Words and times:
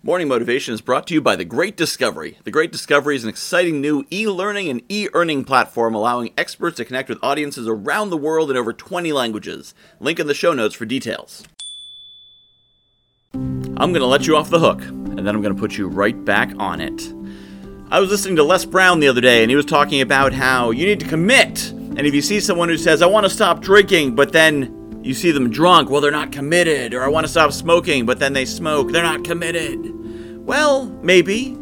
Morning 0.00 0.28
Motivation 0.28 0.74
is 0.74 0.80
brought 0.80 1.08
to 1.08 1.14
you 1.14 1.20
by 1.20 1.34
The 1.34 1.44
Great 1.44 1.76
Discovery. 1.76 2.38
The 2.44 2.52
Great 2.52 2.70
Discovery 2.70 3.16
is 3.16 3.24
an 3.24 3.30
exciting 3.30 3.80
new 3.80 4.06
e 4.12 4.28
learning 4.28 4.68
and 4.68 4.80
e 4.88 5.08
earning 5.12 5.44
platform 5.44 5.92
allowing 5.92 6.32
experts 6.38 6.76
to 6.76 6.84
connect 6.84 7.08
with 7.08 7.18
audiences 7.20 7.66
around 7.66 8.10
the 8.10 8.16
world 8.16 8.48
in 8.48 8.56
over 8.56 8.72
20 8.72 9.12
languages. 9.12 9.74
Link 9.98 10.20
in 10.20 10.28
the 10.28 10.34
show 10.34 10.52
notes 10.52 10.76
for 10.76 10.84
details. 10.84 11.42
I'm 13.34 13.92
going 13.92 13.94
to 13.94 14.06
let 14.06 14.28
you 14.28 14.36
off 14.36 14.50
the 14.50 14.60
hook, 14.60 14.82
and 14.82 15.26
then 15.26 15.34
I'm 15.34 15.42
going 15.42 15.54
to 15.54 15.60
put 15.60 15.76
you 15.76 15.88
right 15.88 16.24
back 16.24 16.52
on 16.60 16.80
it. 16.80 17.12
I 17.90 17.98
was 17.98 18.08
listening 18.08 18.36
to 18.36 18.44
Les 18.44 18.64
Brown 18.64 19.00
the 19.00 19.08
other 19.08 19.20
day, 19.20 19.42
and 19.42 19.50
he 19.50 19.56
was 19.56 19.66
talking 19.66 20.00
about 20.00 20.32
how 20.32 20.70
you 20.70 20.86
need 20.86 21.00
to 21.00 21.08
commit. 21.08 21.70
And 21.72 22.06
if 22.06 22.14
you 22.14 22.22
see 22.22 22.38
someone 22.38 22.68
who 22.68 22.78
says, 22.78 23.02
I 23.02 23.06
want 23.06 23.24
to 23.24 23.30
stop 23.30 23.62
drinking, 23.62 24.14
but 24.14 24.32
then 24.32 24.77
you 25.08 25.14
see 25.14 25.30
them 25.30 25.48
drunk, 25.48 25.88
well, 25.88 26.02
they're 26.02 26.10
not 26.10 26.30
committed. 26.30 26.92
Or 26.92 27.02
I 27.02 27.08
want 27.08 27.24
to 27.24 27.30
stop 27.30 27.52
smoking, 27.52 28.04
but 28.04 28.18
then 28.18 28.34
they 28.34 28.44
smoke, 28.44 28.92
they're 28.92 29.02
not 29.02 29.24
committed. 29.24 29.94
Well, 30.46 30.86
maybe, 31.02 31.52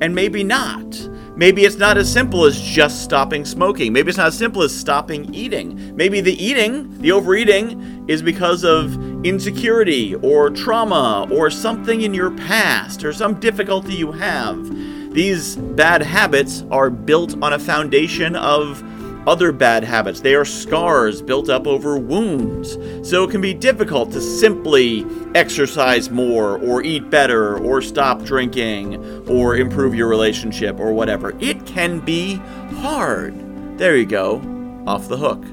and 0.00 0.14
maybe 0.14 0.44
not. 0.44 1.08
Maybe 1.34 1.64
it's 1.64 1.76
not 1.76 1.98
as 1.98 2.12
simple 2.12 2.44
as 2.44 2.60
just 2.60 3.02
stopping 3.02 3.44
smoking. 3.44 3.92
Maybe 3.92 4.10
it's 4.10 4.18
not 4.18 4.28
as 4.28 4.38
simple 4.38 4.62
as 4.62 4.72
stopping 4.72 5.34
eating. 5.34 5.96
Maybe 5.96 6.20
the 6.20 6.40
eating, 6.40 6.96
the 7.00 7.10
overeating, 7.10 8.04
is 8.06 8.22
because 8.22 8.62
of 8.64 8.94
insecurity 9.24 10.14
or 10.16 10.50
trauma 10.50 11.26
or 11.32 11.50
something 11.50 12.02
in 12.02 12.14
your 12.14 12.30
past 12.30 13.02
or 13.04 13.12
some 13.12 13.40
difficulty 13.40 13.94
you 13.94 14.12
have. 14.12 15.12
These 15.12 15.56
bad 15.56 16.02
habits 16.02 16.64
are 16.70 16.90
built 16.90 17.42
on 17.42 17.52
a 17.52 17.58
foundation 17.58 18.36
of 18.36 18.80
other 19.26 19.52
bad 19.52 19.84
habits. 19.84 20.20
They 20.20 20.34
are 20.34 20.44
scars 20.44 21.22
built 21.22 21.48
up 21.48 21.66
over 21.66 21.98
wounds. 21.98 22.78
So 23.08 23.24
it 23.24 23.30
can 23.30 23.40
be 23.40 23.54
difficult 23.54 24.12
to 24.12 24.20
simply 24.20 25.06
exercise 25.34 26.10
more, 26.10 26.58
or 26.58 26.82
eat 26.82 27.10
better, 27.10 27.58
or 27.58 27.80
stop 27.82 28.22
drinking, 28.22 29.28
or 29.28 29.56
improve 29.56 29.94
your 29.94 30.08
relationship, 30.08 30.78
or 30.80 30.92
whatever. 30.92 31.36
It 31.40 31.64
can 31.66 32.00
be 32.00 32.34
hard. 32.80 33.78
There 33.78 33.96
you 33.96 34.06
go. 34.06 34.36
Off 34.86 35.08
the 35.08 35.16
hook. 35.16 35.44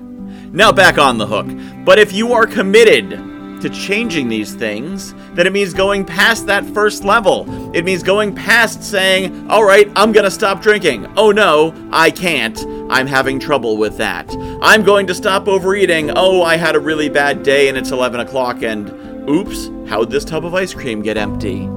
Now 0.51 0.71
back 0.71 0.97
on 0.97 1.17
the 1.17 1.27
hook. 1.27 1.47
But 1.85 1.99
if 1.99 2.11
you 2.11 2.33
are 2.33 2.45
committed, 2.45 3.28
to 3.61 3.69
changing 3.69 4.27
these 4.27 4.53
things, 4.53 5.13
then 5.33 5.47
it 5.47 5.53
means 5.53 5.73
going 5.73 6.05
past 6.05 6.45
that 6.47 6.65
first 6.65 7.03
level. 7.03 7.45
It 7.75 7.85
means 7.85 8.03
going 8.03 8.33
past 8.33 8.83
saying, 8.83 9.49
all 9.49 9.63
right, 9.63 9.89
I'm 9.95 10.11
going 10.11 10.25
to 10.25 10.31
stop 10.31 10.61
drinking. 10.61 11.11
Oh 11.17 11.31
no, 11.31 11.73
I 11.91 12.11
can't. 12.11 12.59
I'm 12.89 13.07
having 13.07 13.39
trouble 13.39 13.77
with 13.77 13.97
that. 13.97 14.29
I'm 14.61 14.83
going 14.83 15.07
to 15.07 15.13
stop 15.13 15.47
overeating. 15.47 16.11
Oh, 16.15 16.41
I 16.41 16.57
had 16.57 16.75
a 16.75 16.79
really 16.79 17.09
bad 17.09 17.43
day 17.43 17.69
and 17.69 17.77
it's 17.77 17.91
11 17.91 18.19
o'clock 18.19 18.63
and 18.63 18.89
oops, 19.29 19.69
how'd 19.87 20.09
this 20.09 20.25
tub 20.25 20.45
of 20.45 20.55
ice 20.55 20.73
cream 20.73 21.01
get 21.01 21.17
empty? 21.17 21.69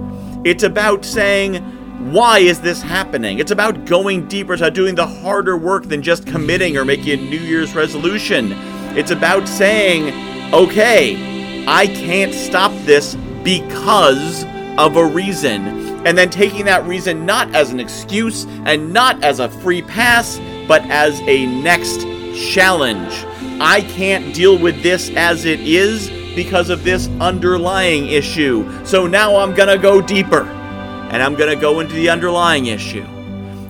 It's 0.44 0.62
about 0.62 1.04
saying, 1.04 1.62
why 2.10 2.38
is 2.38 2.60
this 2.60 2.82
happening? 2.82 3.38
It's 3.38 3.52
about 3.52 3.84
going 3.84 4.26
deeper, 4.26 4.54
it's 4.54 4.62
about 4.62 4.74
doing 4.74 4.94
the 4.94 5.06
harder 5.06 5.56
work 5.56 5.84
than 5.84 6.02
just 6.02 6.26
committing 6.26 6.76
or 6.76 6.84
making 6.84 7.18
a 7.18 7.22
New 7.22 7.38
Year's 7.38 7.74
resolution. 7.74 8.52
It's 8.96 9.10
about 9.12 9.46
saying, 9.46 10.52
okay, 10.52 11.31
I 11.66 11.86
can't 11.86 12.34
stop 12.34 12.72
this 12.84 13.14
because 13.44 14.44
of 14.78 14.96
a 14.96 15.04
reason. 15.04 15.82
And 16.06 16.18
then 16.18 16.30
taking 16.30 16.64
that 16.64 16.84
reason 16.86 17.24
not 17.24 17.54
as 17.54 17.70
an 17.70 17.78
excuse 17.78 18.46
and 18.64 18.92
not 18.92 19.22
as 19.22 19.38
a 19.38 19.48
free 19.48 19.82
pass, 19.82 20.40
but 20.66 20.82
as 20.90 21.20
a 21.22 21.46
next 21.62 22.00
challenge. 22.34 23.12
I 23.60 23.82
can't 23.82 24.34
deal 24.34 24.58
with 24.58 24.82
this 24.82 25.10
as 25.10 25.44
it 25.44 25.60
is 25.60 26.10
because 26.34 26.70
of 26.70 26.82
this 26.82 27.08
underlying 27.20 28.08
issue. 28.08 28.84
So 28.84 29.06
now 29.06 29.36
I'm 29.36 29.54
going 29.54 29.68
to 29.68 29.78
go 29.78 30.00
deeper 30.00 30.42
and 30.42 31.22
I'm 31.22 31.34
going 31.34 31.54
to 31.54 31.60
go 31.60 31.80
into 31.80 31.94
the 31.94 32.08
underlying 32.08 32.66
issue. 32.66 33.06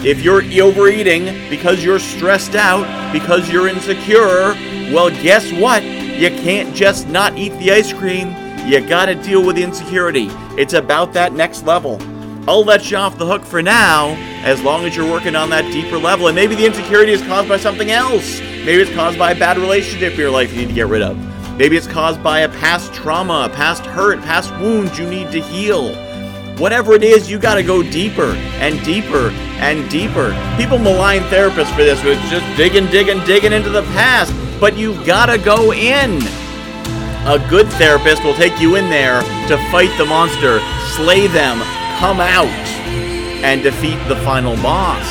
If 0.00 0.22
you're 0.22 0.42
overeating 0.62 1.24
because 1.50 1.84
you're 1.84 1.98
stressed 1.98 2.54
out, 2.54 3.12
because 3.12 3.50
you're 3.50 3.68
insecure, 3.68 4.54
well, 4.92 5.10
guess 5.10 5.52
what? 5.52 5.82
You 6.19 6.28
can't 6.28 6.75
just 6.75 7.09
not 7.09 7.37
eat 7.37 7.50
the 7.59 7.73
ice 7.73 7.93
cream. 7.93 8.28
You 8.67 8.81
got 8.81 9.06
to 9.06 9.15
deal 9.15 9.45
with 9.45 9.56
the 9.56 9.62
insecurity. 9.65 10.28
It's 10.56 10.73
about 10.73 11.12
that 11.15 11.33
next 11.33 11.65
level. 11.65 12.00
I'll 12.49 12.65
let 12.65 12.91
you 12.91 12.97
off 12.97 13.19
the 13.19 13.27
hook 13.27 13.43
for 13.43 13.62
now, 13.62 14.11
as 14.45 14.62
long 14.62 14.84
as 14.84 14.97
you're 14.97 15.11
working 15.11 15.34
on 15.34 15.50
that 15.50 15.62
deeper 15.73 15.99
level. 15.99 16.28
And 16.28 16.34
maybe 16.34 16.55
the 16.55 16.67
insecurity 16.67 17.12
is 17.12 17.23
caused 17.23 17.49
by 17.49 17.56
something 17.56 17.91
else. 17.91 18.41
Maybe 18.41 18.83
it's 18.83 18.93
caused 18.93 19.19
by 19.19 19.33
a 19.33 19.39
bad 19.39 19.59
relationship 19.59 20.12
in 20.12 20.19
your 20.19 20.31
life 20.31 20.53
you 20.53 20.61
need 20.61 20.69
to 20.69 20.75
get 20.75 20.87
rid 20.87 21.03
of. 21.03 21.17
Maybe 21.56 21.77
it's 21.77 21.87
caused 21.87 22.23
by 22.23 22.41
a 22.41 22.49
past 22.49 22.93
trauma, 22.94 23.49
a 23.50 23.55
past 23.55 23.84
hurt, 23.84 24.21
past 24.23 24.50
wounds 24.61 24.99
you 24.99 25.09
need 25.09 25.31
to 25.33 25.41
heal. 25.41 25.94
Whatever 26.56 26.94
it 26.94 27.03
is, 27.03 27.31
you 27.31 27.39
got 27.39 27.55
to 27.55 27.62
go 27.62 27.83
deeper 27.83 28.34
and 28.61 28.83
deeper 28.84 29.31
and 29.59 29.89
deeper. 29.91 30.31
People 30.56 30.79
malign 30.79 31.23
therapists 31.23 31.75
for 31.75 31.83
this, 31.83 32.03
it's 32.05 32.31
just 32.31 32.56
digging, 32.56 32.87
digging, 32.87 33.25
digging 33.25 33.53
into 33.53 33.71
the 33.71 33.83
past. 33.94 34.33
But 34.62 34.78
you've 34.78 35.05
got 35.05 35.27
to 35.27 35.39
go 35.39 35.73
in. 35.73 36.23
A 37.27 37.45
good 37.50 37.67
therapist 37.71 38.23
will 38.23 38.37
take 38.37 38.61
you 38.61 38.77
in 38.77 38.89
there 38.91 39.21
to 39.49 39.56
fight 39.73 39.91
the 39.99 40.05
monster, 40.05 40.61
slay 40.95 41.27
them, 41.27 41.59
come 41.99 42.21
out 42.21 42.47
and 43.43 43.61
defeat 43.61 43.99
the 44.06 44.15
final 44.23 44.55
boss. 44.62 45.05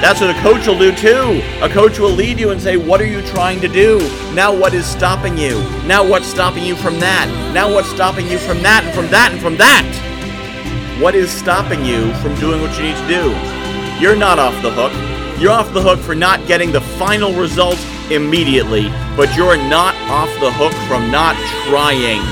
That's 0.00 0.20
what 0.20 0.30
a 0.30 0.40
coach 0.40 0.68
will 0.68 0.78
do 0.78 0.94
too. 0.94 1.42
A 1.62 1.68
coach 1.68 1.98
will 1.98 2.12
lead 2.12 2.38
you 2.38 2.50
and 2.50 2.62
say, 2.62 2.76
What 2.76 3.00
are 3.00 3.06
you 3.06 3.22
trying 3.22 3.60
to 3.60 3.66
do? 3.66 3.98
Now, 4.34 4.56
what 4.56 4.72
is 4.72 4.86
stopping 4.86 5.36
you? 5.36 5.58
Now, 5.84 6.08
what's 6.08 6.26
stopping 6.26 6.62
you 6.62 6.76
from 6.76 7.00
that? 7.00 7.26
Now, 7.52 7.74
what's 7.74 7.90
stopping 7.90 8.28
you 8.28 8.38
from 8.38 8.62
that 8.62 8.84
and 8.84 8.94
from 8.94 9.08
that 9.08 9.32
and 9.32 9.40
from 9.40 9.56
that? 9.56 11.00
What 11.02 11.16
is 11.16 11.28
stopping 11.28 11.84
you 11.84 12.14
from 12.22 12.36
doing 12.36 12.62
what 12.62 12.78
you 12.78 12.84
need 12.84 12.94
to 12.94 13.08
do? 13.08 14.00
You're 14.00 14.14
not 14.14 14.38
off 14.38 14.54
the 14.62 14.70
hook. 14.70 14.92
You're 15.40 15.50
off 15.50 15.74
the 15.74 15.82
hook 15.82 15.98
for 15.98 16.14
not 16.14 16.46
getting 16.46 16.70
the 16.70 16.80
final 16.80 17.32
result 17.32 17.76
immediately, 18.10 18.88
but 19.16 19.34
you're 19.36 19.56
not 19.56 19.94
off 20.10 20.30
the 20.40 20.52
hook 20.52 20.72
from 20.88 21.10
not 21.10 21.36
trying. 21.68 22.22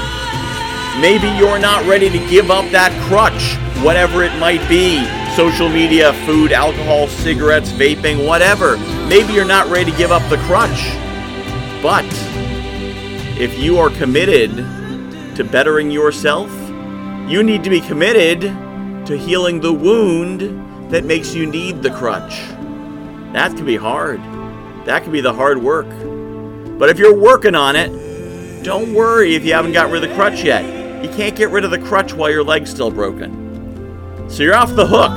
Maybe 1.00 1.28
you're 1.38 1.58
not 1.58 1.86
ready 1.86 2.10
to 2.10 2.18
give 2.28 2.50
up 2.50 2.70
that 2.72 2.92
crutch 3.08 3.56
whatever 3.82 4.24
it 4.24 4.36
might 4.38 4.66
be 4.68 5.04
social 5.36 5.68
media, 5.68 6.12
food, 6.26 6.50
alcohol, 6.50 7.06
cigarettes, 7.06 7.70
vaping, 7.70 8.26
whatever. 8.26 8.76
Maybe 9.06 9.32
you're 9.32 9.44
not 9.44 9.68
ready 9.68 9.92
to 9.92 9.96
give 9.96 10.10
up 10.10 10.28
the 10.30 10.36
crutch. 10.38 10.96
But 11.80 12.04
if 13.38 13.56
you 13.56 13.78
are 13.78 13.90
committed 13.90 14.56
to 15.36 15.44
bettering 15.44 15.92
yourself, 15.92 16.50
you 17.30 17.44
need 17.44 17.62
to 17.62 17.70
be 17.70 17.80
committed 17.80 18.40
to 19.06 19.16
healing 19.16 19.60
the 19.60 19.72
wound 19.72 20.90
that 20.90 21.04
makes 21.04 21.34
you 21.34 21.46
need 21.46 21.82
the 21.82 21.90
crutch. 21.90 22.40
That 23.32 23.54
can 23.54 23.64
be 23.64 23.76
hard. 23.76 24.20
That 24.88 25.03
can 25.03 25.12
be 25.12 25.21
the 25.21 25.34
hard 25.34 25.62
work. 25.62 25.87
But 26.78 26.88
if 26.88 26.99
you're 26.99 27.15
working 27.15 27.54
on 27.54 27.76
it, 27.76 28.65
don't 28.65 28.94
worry 28.94 29.34
if 29.34 29.44
you 29.44 29.53
haven't 29.53 29.72
got 29.72 29.91
rid 29.91 30.03
of 30.03 30.09
the 30.09 30.16
crutch 30.16 30.43
yet. 30.43 30.65
You 31.04 31.10
can't 31.10 31.37
get 31.37 31.50
rid 31.50 31.66
of 31.66 31.71
the 31.71 31.78
crutch 31.78 32.15
while 32.15 32.31
your 32.31 32.43
leg's 32.43 32.71
still 32.71 32.91
broken. 32.91 34.31
So 34.31 34.43
you're 34.43 34.54
off 34.54 34.75
the 34.75 34.87
hook 34.87 35.15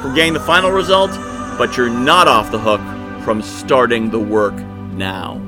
from 0.00 0.14
getting 0.14 0.34
the 0.34 0.40
final 0.40 0.70
result, 0.70 1.10
but 1.58 1.76
you're 1.76 1.90
not 1.90 2.28
off 2.28 2.52
the 2.52 2.60
hook 2.60 2.80
from 3.24 3.42
starting 3.42 4.08
the 4.08 4.20
work 4.20 4.54
now. 4.54 5.47